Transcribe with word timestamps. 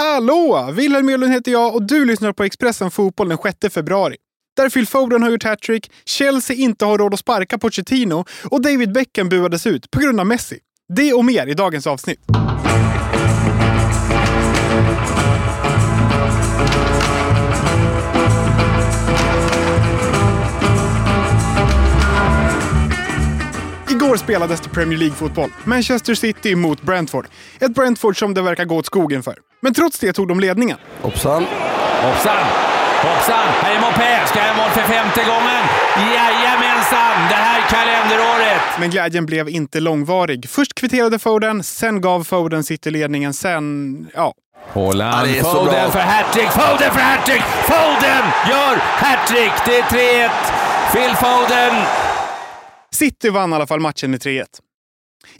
Hallå! 0.00 0.70
Wilhelm 0.72 1.08
Ölund 1.08 1.32
heter 1.32 1.52
jag 1.52 1.74
och 1.74 1.82
du 1.82 2.04
lyssnar 2.04 2.32
på 2.32 2.44
Expressen 2.44 2.90
Fotboll 2.90 3.28
den 3.28 3.38
6 3.62 3.74
februari. 3.74 4.16
Där 4.56 4.70
Phil 4.70 4.86
Foden 4.86 5.22
har 5.22 5.30
gjort 5.30 5.44
hattrick, 5.44 5.90
Chelsea 6.04 6.56
inte 6.56 6.84
har 6.84 6.98
råd 6.98 7.14
att 7.14 7.20
sparka 7.20 7.58
Pochettino 7.58 8.24
och 8.44 8.62
David 8.62 8.92
Beckham 8.92 9.28
buades 9.28 9.66
ut 9.66 9.90
på 9.90 10.00
grund 10.00 10.20
av 10.20 10.26
Messi. 10.26 10.58
Det 10.94 11.12
och 11.12 11.24
mer 11.24 11.46
i 11.46 11.54
dagens 11.54 11.86
avsnitt. 11.86 12.20
Igår 23.90 24.16
spelades 24.16 24.60
det 24.60 24.68
Premier 24.68 24.98
League-fotboll. 24.98 25.50
Manchester 25.64 26.14
City 26.14 26.54
mot 26.54 26.82
Brentford. 26.82 27.26
Ett 27.60 27.74
Brentford 27.74 28.18
som 28.18 28.34
det 28.34 28.42
verkar 28.42 28.64
gå 28.64 28.76
åt 28.76 28.86
skogen 28.86 29.22
för. 29.22 29.47
Men 29.60 29.74
trots 29.74 29.98
det 29.98 30.12
tog 30.12 30.28
de 30.28 30.40
ledningen. 30.40 30.78
Hoppsan. 31.02 31.46
Hoppsan! 32.02 32.44
Hoppsan! 33.02 33.46
Här 33.62 33.74
är 33.74 33.80
Mopé. 33.80 34.26
Ska 34.26 34.38
jag 34.46 34.56
mål 34.56 34.70
för 34.70 34.80
femte 34.82 35.20
gången? 35.24 35.62
Jajamensan! 36.14 37.28
Det 37.28 37.34
här 37.34 37.60
kalenderåret! 37.70 38.62
Men 38.80 38.90
glädjen 38.90 39.26
blev 39.26 39.48
inte 39.48 39.80
långvarig. 39.80 40.48
Först 40.48 40.74
kvitterade 40.74 41.18
Foden, 41.18 41.62
sen 41.62 42.00
gav 42.00 42.24
Foden 42.24 42.64
City-ledningen, 42.64 43.34
sen... 43.34 44.06
Ja. 44.14 44.34
Haaland. 44.72 45.28
Ja, 45.30 45.44
Foden 45.44 45.64
bra. 45.64 45.90
för 45.90 46.00
hattrick! 46.00 46.48
Foden 46.50 46.92
för 46.92 47.00
hattrick! 47.00 47.42
Foden 47.42 48.24
gör 48.50 48.76
hattrick! 48.82 49.52
Det 49.66 49.78
är 49.78 50.28
3-1. 50.28 50.30
Phil 50.92 51.16
Foden. 51.16 51.84
City 52.94 53.30
vann 53.30 53.52
i 53.52 53.54
alla 53.56 53.66
fall 53.66 53.80
matchen 53.80 54.10
med 54.10 54.20
3-1. 54.20 54.44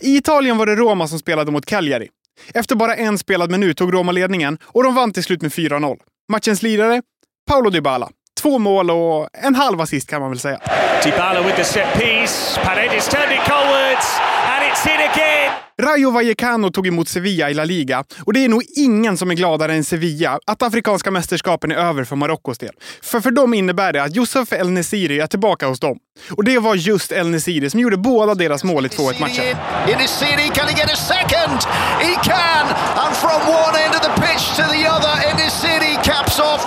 I 0.01 0.17
Italien 0.17 0.57
var 0.59 0.67
det 0.67 0.77
Roma 0.77 1.09
som 1.09 1.19
spelade 1.19 1.51
mot 1.51 1.67
Cagliari. 1.67 2.09
Efter 2.55 2.77
bara 2.77 2.95
en 2.95 3.19
spelad 3.19 3.51
minut 3.51 3.77
tog 3.77 3.95
Roma 3.95 4.13
ledningen 4.13 4.59
och 4.63 4.85
de 4.85 4.95
vann 4.95 5.13
till 5.13 5.25
slut 5.25 5.43
med 5.43 5.53
4-0. 5.53 5.97
Matchens 6.33 6.63
lirare? 6.63 7.03
Paolo 7.47 7.71
Dybala. 7.71 8.09
Två 8.41 8.59
mål 8.59 8.91
och 8.91 9.29
en 9.33 9.55
halv 9.55 9.81
assist 9.81 10.11
kan 10.11 10.21
man 10.21 10.31
väl 10.31 10.39
säga. 10.39 10.61
Dybala 11.05 11.43
with 11.43 11.57
the 11.57 11.65
set 11.65 11.95
piece. 11.95 12.61
Paredes 12.65 13.09
turned 13.09 13.33
it 13.33 13.49
goalwards, 13.49 14.07
and 14.49 14.65
it's 14.65 14.87
in 14.87 15.11
again. 15.11 15.68
Rayo 15.83 16.11
Vallecano 16.11 16.71
tog 16.71 16.87
emot 16.87 17.09
Sevilla 17.09 17.51
i 17.51 17.55
La 17.55 17.65
Liga 17.65 18.05
och 18.25 18.33
det 18.33 18.45
är 18.45 18.49
nog 18.49 18.63
ingen 18.77 19.17
som 19.17 19.31
är 19.31 19.35
gladare 19.35 19.75
än 19.75 19.85
Sevilla 19.85 20.39
att 20.47 20.63
afrikanska 20.63 21.11
mästerskapen 21.11 21.73
är 21.73 21.77
över 21.77 22.05
för 22.05 22.17
Marockos 22.17 22.59
del. 22.59 22.75
För 23.03 23.21
för 23.21 23.31
dem 23.31 23.55
innebär 23.55 23.93
det 23.93 24.03
att 24.03 24.17
Youssef 24.17 24.53
El 24.53 24.71
Nesiri 24.71 25.21
är 25.21 25.27
tillbaka 25.27 25.67
hos 25.67 25.81
dem. 25.81 25.99
Och 26.31 26.45
det 26.45 26.59
var 26.59 26.75
just 26.75 27.13
El 27.13 27.29
Nesiri 27.29 27.71
som 27.71 27.81
gjorde 27.81 27.97
båda 27.97 28.35
deras 28.35 28.65
mål 28.65 28.87
i 28.87 28.89
2-1-matchen. 28.89 29.57
In 29.89 29.99
his 29.99 30.11
city, 30.11 30.51
can 30.55 30.69
he 30.69 30.75
get 30.75 30.91
a 30.93 30.97
second? 30.97 31.59
He 32.01 32.15
can! 32.15 32.67
And 32.97 33.17
from 33.17 33.41
one 33.49 33.79
end 33.85 33.95
of 33.95 34.03
the 34.03 34.21
pitch 34.21 34.57
to 34.57 34.63
the 34.63 34.89
other, 34.89 35.45
his 35.45 35.53
city 35.53 35.95
caps 36.05 36.41
off. 36.41 36.67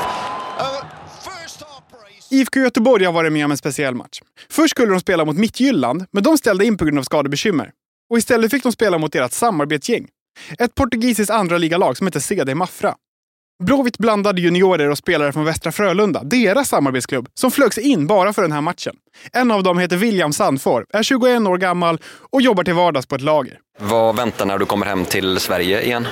IFK 2.29 2.59
Göteborg 2.59 3.05
har 3.05 3.13
varit 3.13 3.33
med 3.33 3.45
om 3.45 3.51
en 3.51 3.57
speciell 3.57 3.95
match. 3.95 4.21
Först 4.49 4.71
skulle 4.71 4.91
de 4.91 4.99
spela 4.99 5.25
mot 5.25 5.37
Midtjylland, 5.37 6.05
men 6.11 6.23
de 6.23 6.37
ställde 6.37 6.65
in 6.65 6.77
på 6.77 6.85
grund 6.85 6.99
av 6.99 7.03
skadebekymmer. 7.03 7.71
Och 8.11 8.17
istället 8.17 8.51
fick 8.51 8.63
de 8.63 8.71
spela 8.71 8.97
mot 8.97 9.13
deras 9.13 9.35
samarbetsgäng. 9.35 10.07
Ett 10.59 10.75
portugisiskt 10.75 11.31
andra 11.31 11.57
ligalag 11.57 11.97
som 11.97 12.07
heter 12.07 12.19
CD 12.19 12.55
Mafra. 12.55 12.95
Blåvitt 13.63 13.97
blandade 13.97 14.41
juniorer 14.41 14.89
och 14.89 14.97
spelare 14.97 15.31
från 15.33 15.45
Västra 15.45 15.71
Frölunda, 15.71 16.23
deras 16.23 16.69
samarbetsklubb, 16.69 17.27
som 17.33 17.51
flögs 17.51 17.77
in 17.77 18.07
bara 18.07 18.33
för 18.33 18.41
den 18.41 18.51
här 18.51 18.61
matchen. 18.61 18.95
En 19.33 19.51
av 19.51 19.63
dem 19.63 19.77
heter 19.79 19.97
William 19.97 20.33
Sandfor, 20.33 20.85
är 20.93 21.03
21 21.03 21.41
år 21.47 21.57
gammal 21.57 21.99
och 22.31 22.41
jobbar 22.41 22.63
till 22.63 22.73
vardags 22.73 23.05
på 23.05 23.15
ett 23.15 23.21
lager. 23.21 23.59
Vad 23.79 24.15
väntar 24.15 24.45
när 24.45 24.57
du 24.57 24.65
kommer 24.65 24.85
hem 24.85 25.05
till 25.05 25.39
Sverige 25.39 25.81
igen? 25.81 26.07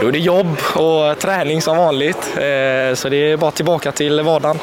Då 0.00 0.08
är 0.08 0.12
det 0.12 0.18
jobb 0.18 0.56
och 0.74 1.18
träning 1.18 1.62
som 1.62 1.76
vanligt. 1.76 2.16
Eh, 2.36 2.94
Så 2.94 3.08
det 3.08 3.16
är 3.32 3.36
bara 3.36 3.50
tillbaka 3.50 3.92
till 3.92 4.20
vardagen. 4.20 4.58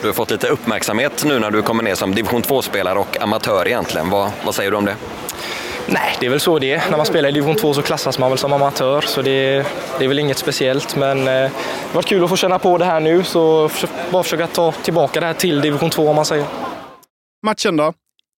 Du 0.00 0.06
har 0.06 0.14
fått 0.14 0.30
lite 0.30 0.48
uppmärksamhet 0.48 1.24
nu 1.24 1.38
när 1.38 1.50
du 1.50 1.62
kommer 1.62 1.82
ner 1.82 1.94
som 1.94 2.14
division 2.14 2.42
2-spelare 2.42 2.98
och 2.98 3.20
amatör 3.22 3.66
egentligen. 3.68 4.10
Vad, 4.10 4.30
vad 4.44 4.54
säger 4.54 4.70
du 4.70 4.76
om 4.76 4.84
det? 4.84 4.96
Nej, 5.90 6.16
det 6.20 6.26
är 6.26 6.30
väl 6.30 6.40
så 6.40 6.58
det 6.58 6.72
är. 6.72 6.90
När 6.90 6.96
man 6.96 7.06
spelar 7.06 7.28
i 7.28 7.32
division 7.32 7.56
2 7.56 7.74
så 7.74 7.82
klassas 7.82 8.18
man 8.18 8.30
väl 8.30 8.38
som 8.38 8.52
amatör, 8.52 9.00
så 9.00 9.22
det, 9.22 9.66
det 9.98 10.04
är 10.04 10.08
väl 10.08 10.18
inget 10.18 10.38
speciellt. 10.38 10.96
Men 10.96 11.18
eh, 11.18 11.24
det 11.24 11.50
har 11.86 11.94
varit 11.94 12.06
kul 12.06 12.24
att 12.24 12.30
få 12.30 12.36
känna 12.36 12.58
på 12.58 12.78
det 12.78 12.84
här 12.84 13.00
nu, 13.00 13.24
så 13.24 13.70
bara 14.10 14.22
försöka 14.22 14.46
ta 14.46 14.72
tillbaka 14.72 15.20
det 15.20 15.26
här 15.26 15.34
till 15.34 15.60
division 15.60 15.90
2 15.90 16.08
om 16.08 16.16
man 16.16 16.24
säger. 16.24 16.46
Matchen 17.46 17.76
då? 17.76 17.92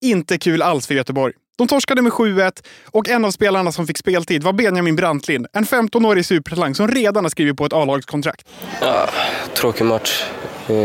Inte 0.04 0.38
kul 0.38 0.62
alls 0.62 0.86
för 0.86 0.94
Göteborg. 0.94 1.32
De 1.58 1.68
torskade 1.68 2.02
med 2.02 2.12
7-1 2.12 2.52
och 2.90 3.08
en 3.08 3.24
av 3.24 3.30
spelarna 3.30 3.72
som 3.72 3.86
fick 3.86 3.98
speltid 3.98 4.42
var 4.42 4.52
Benjamin 4.52 4.96
Brantlind, 4.96 5.46
en 5.52 5.64
15-årig 5.64 6.26
supertalang 6.26 6.74
som 6.74 6.88
redan 6.88 7.24
har 7.24 7.30
skrivit 7.30 7.56
på 7.56 7.66
ett 7.66 7.72
A-lagskontrakt. 7.72 8.48
Ja, 8.80 9.08
tråkig 9.54 9.84
match. 9.84 10.24
Eh, 10.68 10.76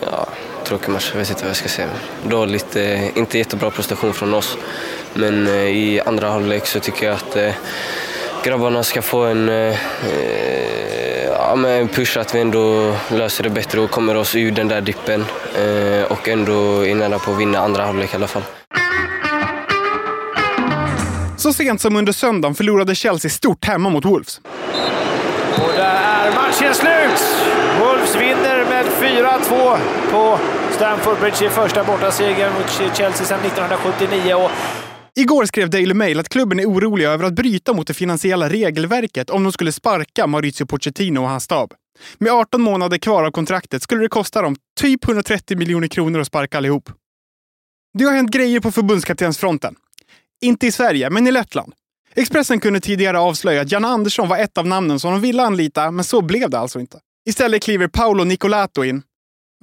ja, 0.00 0.28
tråkig 0.66 0.88
match, 0.88 1.10
jag 1.12 1.18
vet 1.18 1.30
inte 1.30 1.42
vad 1.42 1.50
jag 1.50 1.56
ska 1.56 1.68
säga. 1.68 1.88
Dåligt, 2.28 2.76
eh, 2.76 3.18
inte 3.18 3.38
jättebra 3.38 3.70
prestation 3.70 4.12
från 4.12 4.34
oss. 4.34 4.58
Men 5.14 5.46
eh, 5.46 5.52
i 5.54 6.00
andra 6.06 6.30
halvlek 6.30 6.66
så 6.66 6.80
tycker 6.80 7.06
jag 7.06 7.14
att 7.14 7.36
eh, 7.36 7.54
grabbarna 8.44 8.82
ska 8.82 9.02
få 9.02 9.24
en 9.24 9.48
eh, 9.48 9.76
ja, 11.28 11.56
men 11.56 11.70
en 11.70 11.88
push 11.88 12.18
att 12.18 12.34
vi 12.34 12.40
ändå 12.40 12.96
löser 13.10 13.44
det 13.44 13.50
bättre 13.50 13.80
och 13.80 13.90
kommer 13.90 14.14
oss 14.14 14.34
ur 14.34 14.50
den 14.50 14.68
där 14.68 14.80
dippen. 14.80 15.24
Eh, 15.58 16.12
och 16.12 16.28
ändå 16.28 16.86
är 16.86 16.94
nära 16.94 17.18
på 17.18 17.32
att 17.32 17.38
vinna 17.38 17.58
andra 17.58 17.84
halvlek 17.84 18.12
i 18.12 18.16
alla 18.16 18.26
fall. 18.26 18.42
Så 21.36 21.52
sent 21.52 21.80
som 21.80 21.96
under 21.96 22.12
söndagen 22.12 22.54
förlorade 22.54 22.94
Chelsea 22.94 23.30
stort 23.30 23.64
hemma 23.64 23.90
mot 23.90 24.04
Wolves. 24.04 24.40
Och 25.54 25.72
där 25.76 26.26
är 26.26 26.32
4-2 29.16 29.78
på 30.10 30.38
Stamford 30.72 31.18
Bridge 31.20 31.46
i 31.46 31.48
första 31.48 31.84
bortasegern 31.84 32.52
mot 32.54 32.96
Chelsea 32.96 33.26
sedan 33.26 33.40
1979. 33.40 34.34
Och 34.34 34.50
Igår 35.14 35.44
skrev 35.44 35.70
Daily 35.70 35.94
Mail 35.94 36.20
att 36.20 36.28
klubben 36.28 36.60
är 36.60 36.64
orolig 36.64 37.04
över 37.04 37.24
att 37.24 37.32
bryta 37.32 37.72
mot 37.72 37.86
det 37.86 37.94
finansiella 37.94 38.48
regelverket 38.48 39.30
om 39.30 39.42
de 39.42 39.52
skulle 39.52 39.72
sparka 39.72 40.26
Maurizio 40.26 40.66
Pochettino 40.66 41.20
och 41.20 41.28
hans 41.28 41.44
stab. 41.44 41.72
Med 42.18 42.32
18 42.32 42.62
månader 42.62 42.98
kvar 42.98 43.24
av 43.24 43.30
kontraktet 43.30 43.82
skulle 43.82 44.02
det 44.02 44.08
kosta 44.08 44.42
dem 44.42 44.56
typ 44.80 45.04
130 45.04 45.58
miljoner 45.58 45.88
kronor 45.88 46.20
att 46.20 46.26
sparka 46.26 46.58
allihop. 46.58 46.90
Det 47.98 48.04
har 48.04 48.12
hänt 48.12 48.30
grejer 48.30 48.60
på 48.60 48.72
förbundskaptensfronten. 48.72 49.74
Inte 50.40 50.66
i 50.66 50.72
Sverige, 50.72 51.10
men 51.10 51.26
i 51.26 51.30
Lettland. 51.30 51.72
Expressen 52.14 52.60
kunde 52.60 52.80
tidigare 52.80 53.18
avslöja 53.18 53.60
att 53.60 53.72
Janne 53.72 53.88
Andersson 53.88 54.28
var 54.28 54.38
ett 54.38 54.58
av 54.58 54.66
namnen 54.66 55.00
som 55.00 55.12
de 55.12 55.20
ville 55.20 55.42
anlita, 55.42 55.90
men 55.90 56.04
så 56.04 56.22
blev 56.22 56.50
det 56.50 56.58
alltså 56.58 56.80
inte. 56.80 56.98
Istället 57.28 57.62
kliver 57.62 57.88
Paolo 57.88 58.24
Nicolato 58.24 58.84
in. 58.84 59.02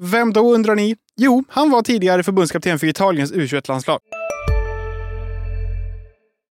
Vem 0.02 0.34
då 0.34 0.54
undrar 0.54 0.76
ni? 0.76 0.96
Jo, 1.18 1.44
han 1.50 1.72
var 1.72 1.82
tidigare 1.82 2.24
förbundskapten 2.24 2.80
för 2.80 2.88
Italiens 2.88 3.34
U21-landslag. 3.34 4.00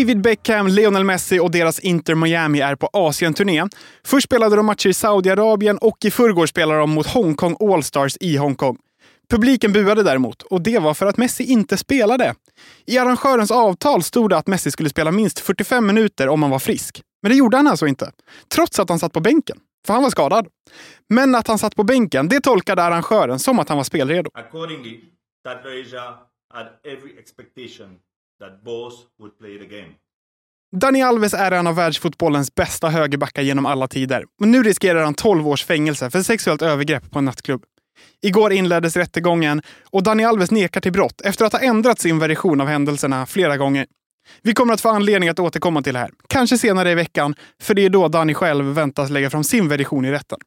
David 0.00 0.20
Beckham, 0.20 0.68
Lionel 0.68 1.04
Messi 1.04 1.38
och 1.38 1.50
deras 1.50 1.78
Inter 1.78 2.14
Miami 2.14 2.60
är 2.60 2.74
på 2.74 2.90
Asien-turné. 2.92 3.68
Först 4.04 4.24
spelade 4.24 4.56
de 4.56 4.66
matcher 4.66 4.88
i 4.88 4.94
Saudiarabien 4.94 5.78
och 5.78 6.04
i 6.04 6.10
förrgår 6.10 6.46
spelade 6.46 6.80
de 6.80 6.90
mot 6.90 7.06
Hongkong 7.06 7.56
Allstars 7.60 8.16
i 8.20 8.36
Hongkong. 8.36 8.78
Publiken 9.30 9.72
buade 9.72 10.02
däremot 10.02 10.42
och 10.42 10.62
det 10.62 10.78
var 10.78 10.94
för 10.94 11.06
att 11.06 11.16
Messi 11.16 11.44
inte 11.44 11.76
spelade. 11.76 12.34
I 12.86 12.98
arrangörens 12.98 13.50
avtal 13.50 14.02
stod 14.02 14.30
det 14.30 14.36
att 14.36 14.46
Messi 14.46 14.70
skulle 14.70 14.90
spela 14.90 15.12
minst 15.12 15.40
45 15.40 15.86
minuter 15.86 16.28
om 16.28 16.42
han 16.42 16.50
var 16.50 16.58
frisk. 16.58 17.02
Men 17.22 17.30
det 17.30 17.36
gjorde 17.36 17.56
han 17.56 17.66
alltså 17.66 17.86
inte. 17.86 18.12
Trots 18.54 18.78
att 18.78 18.88
han 18.88 18.98
satt 18.98 19.12
på 19.12 19.20
bänken. 19.20 19.58
För 19.86 19.94
han 19.94 20.02
var 20.02 20.10
skadad. 20.10 20.46
Men 21.08 21.34
att 21.34 21.46
han 21.46 21.58
satt 21.58 21.76
på 21.76 21.84
bänken, 21.84 22.28
det 22.28 22.40
tolkade 22.40 22.82
arrangören 22.82 23.38
som 23.38 23.58
att 23.58 23.68
han 23.68 23.76
var 23.76 23.84
spelredo. 23.84 24.30
Accordingly, 24.34 25.00
that 25.44 25.58
Asia 25.58 26.14
had 26.54 26.66
every 26.84 27.18
expectation 27.18 27.98
that 28.40 28.64
both 28.64 28.94
would 29.18 29.38
play 29.38 29.58
the 29.58 29.76
game. 29.76 29.94
Dani 30.76 31.02
Alves 31.02 31.34
är 31.34 31.52
en 31.52 31.66
av 31.66 31.74
världsfotbollens 31.74 32.54
bästa 32.54 32.88
högerbackar 32.88 33.42
genom 33.42 33.66
alla 33.66 33.88
tider. 33.88 34.24
Men 34.40 34.50
nu 34.50 34.62
riskerar 34.62 35.04
han 35.04 35.14
12 35.14 35.48
års 35.48 35.64
fängelse 35.64 36.10
för 36.10 36.22
sexuellt 36.22 36.62
övergrepp 36.62 37.10
på 37.10 37.18
en 37.18 37.24
nattklubb. 37.24 37.64
Igår 38.22 38.52
inleddes 38.52 38.96
rättegången 38.96 39.62
och 39.90 40.02
Dani 40.02 40.24
Alves 40.24 40.50
nekar 40.50 40.80
till 40.80 40.92
brott 40.92 41.20
efter 41.20 41.44
att 41.44 41.52
ha 41.52 41.60
ändrat 41.60 41.98
sin 41.98 42.18
version 42.18 42.60
av 42.60 42.66
händelserna 42.66 43.26
flera 43.26 43.56
gånger. 43.56 43.86
Vi 44.42 44.54
kommer 44.54 44.74
att 44.74 44.80
få 44.80 44.88
anledning 44.88 45.28
att 45.28 45.38
återkomma 45.38 45.82
till 45.82 45.92
det 45.92 45.98
här. 45.98 46.10
Kanske 46.28 46.58
senare 46.58 46.90
i 46.90 46.94
veckan, 46.94 47.34
för 47.62 47.74
det 47.74 47.84
är 47.84 47.90
då 47.90 48.08
Dani 48.08 48.34
själv 48.34 48.64
väntas 48.64 49.10
lägga 49.10 49.30
fram 49.30 49.44
sin 49.44 49.68
version 49.68 50.04
i 50.04 50.10
rätten. 50.10 50.38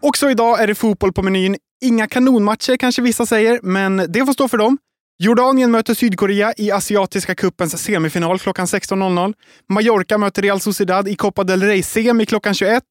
Också 0.00 0.30
idag 0.30 0.62
är 0.62 0.66
det 0.66 0.74
fotboll 0.74 1.12
på 1.12 1.22
menyn. 1.22 1.56
Inga 1.82 2.06
kanonmatcher 2.06 2.76
kanske 2.76 3.02
vissa 3.02 3.26
säger, 3.26 3.60
men 3.62 3.96
det 4.08 4.26
får 4.26 4.32
stå 4.32 4.48
för 4.48 4.58
dem. 4.58 4.78
Jordanien 5.18 5.70
möter 5.70 5.94
Sydkorea 5.94 6.54
i 6.56 6.70
Asiatiska 6.70 7.34
cupens 7.34 7.82
semifinal 7.82 8.38
klockan 8.38 8.66
16.00. 8.66 9.34
Mallorca 9.68 10.18
möter 10.18 10.42
Real 10.42 10.60
Sociedad 10.60 11.08
i 11.08 11.16
Copa 11.16 11.44
del 11.44 11.62
Rey-semi 11.62 12.26
klockan 12.26 12.54
21. 12.54 12.82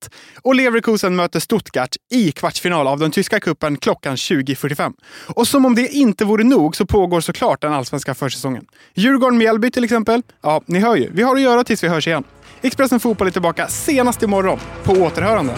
Och 0.41 0.55
Leverkusen 0.55 1.15
möter 1.15 1.39
Stuttgart 1.39 1.95
i 2.11 2.31
kvartsfinal 2.31 2.87
av 2.87 2.99
den 2.99 3.11
tyska 3.11 3.39
kuppen 3.39 3.77
klockan 3.77 4.15
20.45. 4.15 4.93
Och 5.27 5.47
som 5.47 5.65
om 5.65 5.75
det 5.75 5.87
inte 5.87 6.25
vore 6.25 6.43
nog 6.43 6.75
så 6.75 6.85
pågår 6.85 7.21
såklart 7.21 7.61
den 7.61 7.73
allsvenska 7.73 8.13
försäsongen. 8.13 8.65
Djurgården-Mjällby 8.93 9.71
till 9.71 9.83
exempel. 9.83 10.21
Ja, 10.41 10.61
ni 10.65 10.79
hör 10.79 10.95
ju. 10.95 11.09
Vi 11.13 11.23
har 11.23 11.35
att 11.35 11.41
göra 11.41 11.63
tills 11.63 11.83
vi 11.83 11.87
hörs 11.87 12.07
igen. 12.07 12.23
Expressen 12.61 12.99
Fotboll 12.99 13.27
är 13.27 13.31
tillbaka 13.31 13.67
senast 13.67 14.23
imorgon. 14.23 14.59
På 14.83 14.91
återhörande. 14.93 15.55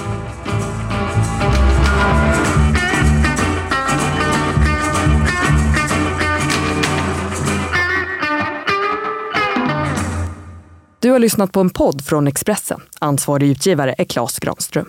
Du 11.05 11.11
har 11.11 11.19
lyssnat 11.19 11.51
på 11.51 11.59
en 11.59 11.69
podd 11.69 12.05
från 12.05 12.27
Expressen. 12.27 12.81
Ansvarig 12.99 13.49
utgivare 13.49 13.95
är 13.97 14.03
Klas 14.03 14.39
Granström. 14.39 14.85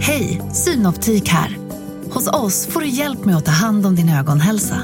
Hej, 0.00 0.42
Synoptik 0.52 1.28
här. 1.28 1.56
Hos 2.10 2.28
oss 2.28 2.66
får 2.66 2.80
du 2.80 2.86
hjälp 2.86 3.24
med 3.24 3.36
att 3.36 3.44
ta 3.44 3.50
hand 3.50 3.86
om 3.86 3.96
din 3.96 4.08
ögonhälsa. 4.08 4.76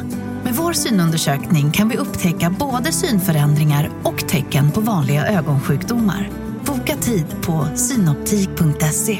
Med 0.45 0.55
vår 0.55 0.73
synundersökning 0.73 1.71
kan 1.71 1.89
vi 1.89 1.97
upptäcka 1.97 2.55
både 2.59 2.93
synförändringar 2.93 3.91
och 4.03 4.29
tecken 4.29 4.71
på 4.71 4.81
vanliga 4.81 5.27
ögonsjukdomar. 5.27 6.31
Boka 6.67 6.97
tid 6.97 7.27
på 7.43 7.67
synoptik.se. 7.75 9.19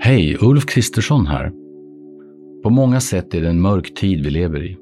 Hej, 0.00 0.36
Ulf 0.40 0.66
Kristersson 0.66 1.26
här. 1.26 1.52
På 2.62 2.70
många 2.70 3.00
sätt 3.00 3.34
är 3.34 3.40
det 3.40 3.48
en 3.48 3.60
mörk 3.60 3.94
tid 3.94 4.24
vi 4.24 4.30
lever 4.30 4.64
i. 4.64 4.81